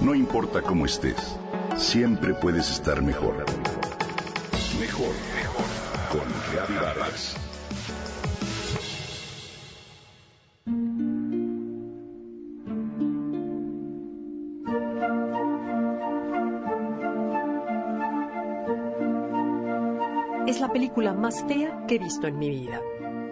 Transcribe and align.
No 0.00 0.14
importa 0.14 0.62
cómo 0.62 0.86
estés, 0.86 1.36
siempre 1.76 2.32
puedes 2.32 2.70
estar 2.70 3.02
mejor. 3.02 3.44
Mejor, 4.78 5.12
mejor. 5.34 5.64
Con 6.12 6.76
Vargas. 6.76 7.36
Es 20.46 20.60
la 20.60 20.72
película 20.72 21.12
más 21.12 21.44
fea 21.46 21.84
que 21.88 21.96
he 21.96 21.98
visto 21.98 22.28
en 22.28 22.38
mi 22.38 22.48
vida. 22.50 22.80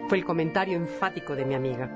Fue 0.08 0.18
el 0.18 0.24
comentario 0.24 0.76
enfático 0.76 1.36
de 1.36 1.44
mi 1.44 1.54
amiga. 1.54 1.90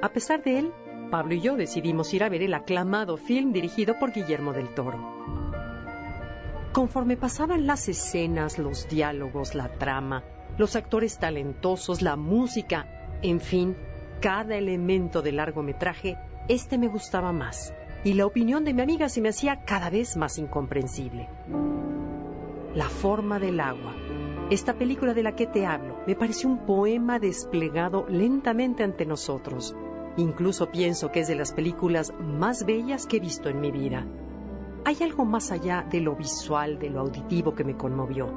A 0.00 0.08
pesar 0.08 0.42
de 0.42 0.58
él, 0.58 0.72
Pablo 1.14 1.34
y 1.34 1.40
yo 1.40 1.56
decidimos 1.56 2.12
ir 2.12 2.24
a 2.24 2.28
ver 2.28 2.42
el 2.42 2.54
aclamado 2.54 3.16
film 3.16 3.52
dirigido 3.52 4.00
por 4.00 4.10
Guillermo 4.10 4.52
del 4.52 4.74
Toro. 4.74 4.98
Conforme 6.72 7.16
pasaban 7.16 7.68
las 7.68 7.88
escenas, 7.88 8.58
los 8.58 8.88
diálogos, 8.88 9.54
la 9.54 9.68
trama, 9.68 10.24
los 10.58 10.74
actores 10.74 11.16
talentosos, 11.18 12.02
la 12.02 12.16
música, 12.16 12.88
en 13.22 13.38
fin, 13.38 13.76
cada 14.20 14.56
elemento 14.56 15.22
del 15.22 15.36
largometraje, 15.36 16.18
este 16.48 16.78
me 16.78 16.88
gustaba 16.88 17.30
más 17.32 17.72
y 18.02 18.14
la 18.14 18.26
opinión 18.26 18.64
de 18.64 18.74
mi 18.74 18.82
amiga 18.82 19.08
se 19.08 19.20
me 19.20 19.28
hacía 19.28 19.64
cada 19.64 19.90
vez 19.90 20.16
más 20.16 20.36
incomprensible. 20.36 21.28
La 22.74 22.88
forma 22.88 23.38
del 23.38 23.60
agua. 23.60 23.94
Esta 24.50 24.74
película 24.74 25.14
de 25.14 25.22
la 25.22 25.36
que 25.36 25.46
te 25.46 25.64
hablo 25.64 25.96
me 26.08 26.16
pareció 26.16 26.48
un 26.48 26.66
poema 26.66 27.20
desplegado 27.20 28.04
lentamente 28.08 28.82
ante 28.82 29.06
nosotros, 29.06 29.76
Incluso 30.16 30.70
pienso 30.70 31.10
que 31.10 31.20
es 31.20 31.28
de 31.28 31.34
las 31.34 31.52
películas 31.52 32.12
más 32.20 32.64
bellas 32.64 33.06
que 33.06 33.16
he 33.16 33.20
visto 33.20 33.48
en 33.48 33.60
mi 33.60 33.72
vida. 33.72 34.06
Hay 34.84 34.96
algo 35.02 35.24
más 35.24 35.50
allá 35.50 35.84
de 35.90 36.00
lo 36.00 36.14
visual, 36.14 36.78
de 36.78 36.90
lo 36.90 37.00
auditivo 37.00 37.54
que 37.54 37.64
me 37.64 37.76
conmovió, 37.76 38.28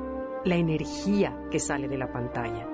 la 0.43 0.55
energía 0.55 1.37
que 1.51 1.59
sale 1.59 1.87
de 1.87 1.97
la 1.97 2.11
pantalla. 2.11 2.67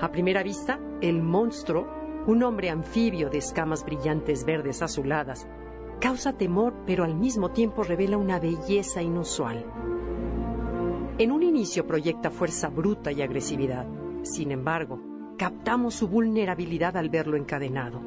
A 0.00 0.10
primera 0.10 0.42
vista, 0.42 0.78
el 1.00 1.22
monstruo, 1.22 1.86
un 2.26 2.42
hombre 2.42 2.68
anfibio 2.68 3.30
de 3.30 3.38
escamas 3.38 3.84
brillantes 3.84 4.44
verdes 4.44 4.82
azuladas, 4.82 5.48
causa 6.00 6.34
temor 6.34 6.74
pero 6.86 7.04
al 7.04 7.14
mismo 7.14 7.50
tiempo 7.50 7.82
revela 7.82 8.18
una 8.18 8.38
belleza 8.38 9.00
inusual. 9.00 9.64
En 11.18 11.32
un 11.32 11.42
inicio 11.42 11.86
proyecta 11.86 12.30
fuerza 12.30 12.68
bruta 12.68 13.12
y 13.12 13.22
agresividad. 13.22 13.86
Sin 14.22 14.50
embargo, 14.50 14.98
captamos 15.38 15.94
su 15.94 16.08
vulnerabilidad 16.08 16.96
al 16.96 17.08
verlo 17.08 17.36
encadenado. 17.36 18.00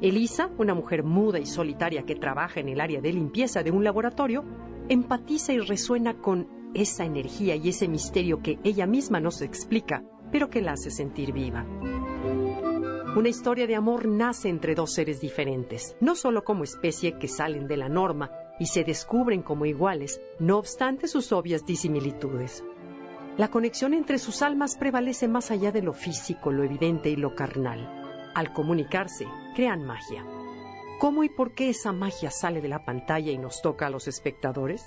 Elisa, 0.00 0.48
una 0.58 0.74
mujer 0.74 1.02
muda 1.02 1.40
y 1.40 1.46
solitaria 1.46 2.04
que 2.04 2.14
trabaja 2.14 2.60
en 2.60 2.68
el 2.68 2.80
área 2.80 3.00
de 3.00 3.12
limpieza 3.12 3.64
de 3.64 3.72
un 3.72 3.82
laboratorio, 3.82 4.44
empatiza 4.88 5.52
y 5.52 5.58
resuena 5.58 6.18
con 6.20 6.46
esa 6.72 7.04
energía 7.04 7.56
y 7.56 7.70
ese 7.70 7.88
misterio 7.88 8.40
que 8.40 8.60
ella 8.62 8.86
misma 8.86 9.18
nos 9.18 9.42
explica, 9.42 10.04
pero 10.30 10.50
que 10.50 10.60
la 10.62 10.72
hace 10.72 10.92
sentir 10.92 11.32
viva. 11.32 11.66
Una 13.16 13.28
historia 13.28 13.66
de 13.66 13.74
amor 13.74 14.06
nace 14.06 14.48
entre 14.48 14.76
dos 14.76 14.92
seres 14.92 15.20
diferentes, 15.20 15.96
no 16.00 16.14
solo 16.14 16.44
como 16.44 16.62
especie 16.62 17.18
que 17.18 17.26
salen 17.26 17.66
de 17.66 17.76
la 17.76 17.88
norma 17.88 18.30
y 18.60 18.66
se 18.66 18.84
descubren 18.84 19.42
como 19.42 19.66
iguales, 19.66 20.20
no 20.38 20.58
obstante 20.58 21.08
sus 21.08 21.32
obvias 21.32 21.66
disimilitudes. 21.66 22.62
La 23.36 23.48
conexión 23.48 23.94
entre 23.94 24.18
sus 24.18 24.42
almas 24.42 24.76
prevalece 24.76 25.26
más 25.26 25.50
allá 25.50 25.72
de 25.72 25.82
lo 25.82 25.92
físico, 25.92 26.52
lo 26.52 26.62
evidente 26.62 27.10
y 27.10 27.16
lo 27.16 27.34
carnal 27.34 28.07
al 28.38 28.52
comunicarse, 28.52 29.26
crean 29.56 29.84
magia. 29.84 30.24
¿Cómo 31.00 31.24
y 31.24 31.28
por 31.28 31.54
qué 31.54 31.70
esa 31.70 31.92
magia 31.92 32.30
sale 32.30 32.60
de 32.60 32.68
la 32.68 32.84
pantalla 32.84 33.32
y 33.32 33.36
nos 33.36 33.62
toca 33.62 33.86
a 33.86 33.90
los 33.90 34.06
espectadores? 34.06 34.84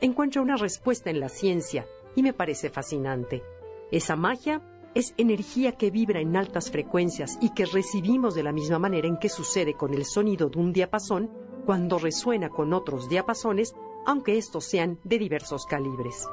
Encuentro 0.00 0.40
una 0.40 0.56
respuesta 0.56 1.10
en 1.10 1.18
la 1.18 1.28
ciencia 1.28 1.84
y 2.14 2.22
me 2.22 2.32
parece 2.32 2.70
fascinante. 2.70 3.42
Esa 3.90 4.14
magia 4.14 4.62
es 4.94 5.14
energía 5.16 5.72
que 5.72 5.90
vibra 5.90 6.20
en 6.20 6.36
altas 6.36 6.70
frecuencias 6.70 7.38
y 7.40 7.52
que 7.54 7.66
recibimos 7.66 8.36
de 8.36 8.44
la 8.44 8.52
misma 8.52 8.78
manera 8.78 9.08
en 9.08 9.16
que 9.16 9.28
sucede 9.28 9.74
con 9.74 9.94
el 9.94 10.04
sonido 10.04 10.48
de 10.48 10.60
un 10.60 10.72
diapasón 10.72 11.28
cuando 11.66 11.98
resuena 11.98 12.50
con 12.50 12.72
otros 12.72 13.08
diapasones, 13.08 13.74
aunque 14.06 14.38
estos 14.38 14.64
sean 14.64 15.00
de 15.02 15.18
diversos 15.18 15.66
calibres. 15.66 16.28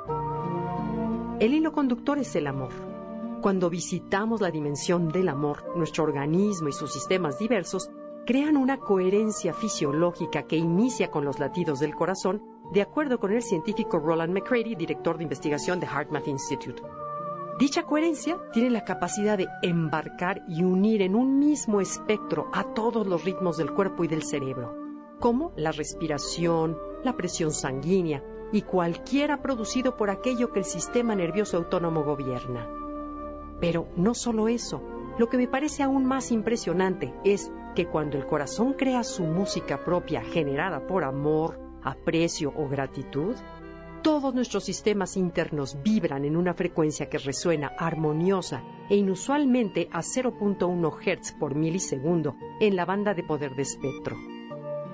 El 1.40 1.52
hilo 1.56 1.72
conductor 1.72 2.19
es 2.19 2.35
el 2.35 2.46
amor 2.46 2.89
cuando 3.42 3.70
visitamos 3.70 4.42
la 4.42 4.52
dimensión 4.52 5.10
del 5.10 5.30
amor, 5.30 5.64
nuestro 5.76 6.04
organismo 6.04 6.70
y 6.70 6.74
sus 6.74 6.92
sistemas 6.92 7.40
diversos 7.40 7.90
crean 8.26 8.58
una 8.58 8.78
coherencia 8.78 9.54
fisiológica 9.54 10.44
que 10.44 10.58
inicia 10.58 11.10
con 11.10 11.26
los 11.26 11.40
latidos 11.40 11.80
del 11.80 11.96
corazón, 11.96 12.44
de 12.74 12.82
acuerdo 12.82 13.20
con 13.20 13.32
el 13.32 13.42
científico 13.42 13.98
Roland 13.98 14.34
McCready, 14.34 14.76
director 14.76 15.18
de 15.18 15.24
investigación 15.24 15.80
de 15.80 15.88
HeartMath 15.88 16.28
Institute. 16.28 16.82
Dicha 17.58 17.84
coherencia 17.84 18.38
tiene 18.54 18.70
la 18.70 18.86
capacidad 18.86 19.38
de 19.38 19.48
embarcar 19.64 20.44
y 20.48 20.64
unir 20.64 21.02
en 21.02 21.16
un 21.16 21.40
mismo 21.40 21.82
espectro 21.82 22.48
a 22.54 22.74
todos 22.74 23.08
los 23.08 23.26
ritmos 23.26 23.58
del 23.58 23.74
cuerpo 23.74 24.04
y 24.04 24.08
del 24.08 24.24
cerebro, 24.24 24.76
como 25.20 25.52
la 25.56 25.72
respiración, 25.72 26.78
la 27.04 27.18
presión 27.18 27.52
sanguínea 27.52 28.24
y 28.52 28.62
cualquiera 28.62 29.42
producido 29.42 29.98
por 29.98 30.10
aquello 30.10 30.52
que 30.52 30.60
el 30.60 30.66
sistema 30.66 31.16
nervioso 31.16 31.58
autónomo 31.58 32.04
gobierna. 32.04 32.89
Pero 33.59 33.88
no 33.96 34.14
solo 34.14 34.47
eso, 34.47 34.81
lo 35.18 35.30
que 35.30 35.38
me 35.38 35.47
parece 35.47 35.84
aún 35.84 36.06
más 36.06 36.31
impresionante 36.31 37.14
es 37.24 37.52
que 37.75 37.88
cuando 37.88 38.18
el 38.18 38.25
corazón 38.25 38.74
crea 38.74 39.03
su 39.03 39.24
música 39.24 39.84
propia 39.84 40.22
generada 40.22 40.88
por 40.88 41.03
amor, 41.03 41.59
aprecio 41.84 42.53
o 42.56 42.68
gratitud, 42.68 43.36
todos 44.02 44.34
nuestros 44.34 44.64
sistemas 44.64 45.18
internos 45.18 45.78
vibran 45.84 46.24
en 46.24 46.38
una 46.38 46.53
frecuencia 46.53 47.09
que 47.09 47.18
resuena 47.18 47.74
armoniosa 47.78 48.64
e 48.90 48.96
inusualmente 48.96 49.90
a 49.91 50.00
0.1 50.00 51.20
Hz 51.22 51.34
por 51.34 51.56
milisegundo 51.56 52.36
en 52.62 52.78
la 52.78 52.86
banda 52.86 53.14
de 53.14 53.24
poder 53.24 53.56
de 53.56 53.64
espectro. 53.64 54.16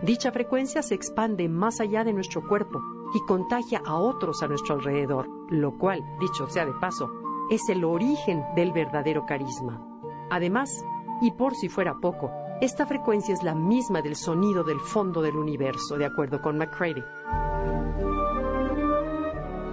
Dicha 0.02 0.32
frecuencia 0.32 0.82
se 0.82 0.96
expande 0.96 1.47
más 1.47 1.80
allá 1.80 2.03
de 2.03 2.14
nuestro 2.14 2.47
cuerpo 2.47 2.80
y 3.14 3.20
contagia 3.28 3.82
a 3.86 3.96
otros 3.96 4.42
a 4.42 4.47
nuestro 4.47 4.76
alrededor, 4.76 5.30
lo 5.50 5.78
cual, 5.78 6.03
dicho 6.20 6.50
sea 6.50 6.66
de 6.66 6.74
paso, 6.74 7.09
es 7.50 7.70
el 7.70 7.84
origen 7.84 8.44
del 8.56 8.72
verdadero 8.72 9.26
carisma. 9.26 9.82
Además, 10.30 10.84
y 11.22 11.32
por 11.32 11.56
si 11.56 11.70
fuera 11.70 11.96
poco, 12.02 12.32
esta 12.62 12.86
frecuencia 12.86 13.34
es 13.34 13.44
la 13.44 13.54
misma 13.54 14.02
del 14.02 14.16
sonido 14.16 14.64
del 14.64 14.80
fondo 14.80 15.22
del 15.22 15.36
universo, 15.36 15.98
de 15.98 16.06
acuerdo 16.06 16.42
con 16.42 16.58
McCready. 16.58 17.04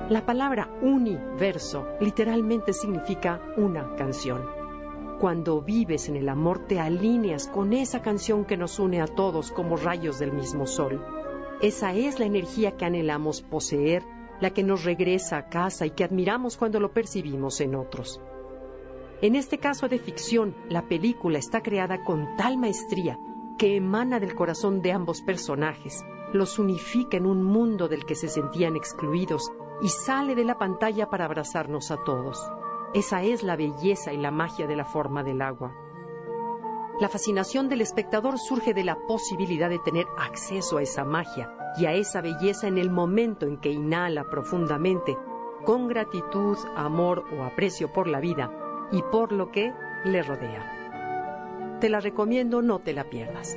La 0.08 0.26
palabra 0.26 0.68
universo 0.82 1.86
literalmente 2.00 2.72
significa 2.72 3.40
una 3.56 3.94
canción. 3.96 4.42
Cuando 5.20 5.62
vives 5.62 6.08
en 6.08 6.16
el 6.16 6.28
amor 6.28 6.66
te 6.66 6.80
alineas 6.80 7.46
con 7.46 7.72
esa 7.72 8.02
canción 8.02 8.44
que 8.44 8.56
nos 8.56 8.78
une 8.78 9.00
a 9.00 9.06
todos 9.06 9.52
como 9.52 9.76
rayos 9.76 10.18
del 10.18 10.32
mismo 10.32 10.66
sol. 10.66 11.02
Esa 11.60 11.94
es 11.94 12.18
la 12.18 12.26
energía 12.26 12.76
que 12.76 12.84
anhelamos 12.84 13.40
poseer 13.40 14.02
la 14.42 14.50
que 14.50 14.64
nos 14.64 14.82
regresa 14.82 15.36
a 15.36 15.48
casa 15.48 15.86
y 15.86 15.92
que 15.92 16.02
admiramos 16.02 16.56
cuando 16.56 16.80
lo 16.80 16.92
percibimos 16.92 17.60
en 17.60 17.76
otros. 17.76 18.20
En 19.20 19.36
este 19.36 19.58
caso 19.58 19.86
de 19.86 20.00
ficción, 20.00 20.56
la 20.68 20.88
película 20.88 21.38
está 21.38 21.62
creada 21.62 22.02
con 22.02 22.36
tal 22.36 22.58
maestría 22.58 23.16
que 23.56 23.76
emana 23.76 24.18
del 24.18 24.34
corazón 24.34 24.82
de 24.82 24.90
ambos 24.90 25.22
personajes, 25.22 26.04
los 26.32 26.58
unifica 26.58 27.16
en 27.16 27.26
un 27.26 27.44
mundo 27.44 27.86
del 27.86 28.04
que 28.04 28.16
se 28.16 28.26
sentían 28.26 28.74
excluidos 28.74 29.48
y 29.80 29.88
sale 29.88 30.34
de 30.34 30.44
la 30.44 30.58
pantalla 30.58 31.08
para 31.08 31.26
abrazarnos 31.26 31.92
a 31.92 32.02
todos. 32.02 32.44
Esa 32.94 33.22
es 33.22 33.44
la 33.44 33.54
belleza 33.54 34.12
y 34.12 34.16
la 34.16 34.32
magia 34.32 34.66
de 34.66 34.74
la 34.74 34.84
forma 34.84 35.22
del 35.22 35.40
agua. 35.40 35.72
La 36.98 37.08
fascinación 37.08 37.68
del 37.68 37.80
espectador 37.80 38.40
surge 38.40 38.74
de 38.74 38.82
la 38.82 38.96
posibilidad 39.06 39.70
de 39.70 39.78
tener 39.78 40.06
acceso 40.18 40.78
a 40.78 40.82
esa 40.82 41.04
magia 41.04 41.61
y 41.76 41.86
a 41.86 41.94
esa 41.94 42.20
belleza 42.20 42.66
en 42.66 42.78
el 42.78 42.90
momento 42.90 43.46
en 43.46 43.58
que 43.58 43.70
inhala 43.70 44.24
profundamente, 44.24 45.16
con 45.64 45.88
gratitud, 45.88 46.56
amor 46.76 47.24
o 47.36 47.44
aprecio 47.44 47.92
por 47.92 48.08
la 48.08 48.20
vida 48.20 48.50
y 48.90 49.02
por 49.10 49.32
lo 49.32 49.50
que 49.50 49.72
le 50.04 50.22
rodea. 50.22 51.78
Te 51.80 51.88
la 51.88 52.00
recomiendo, 52.00 52.62
no 52.62 52.78
te 52.78 52.92
la 52.92 53.04
pierdas. 53.04 53.56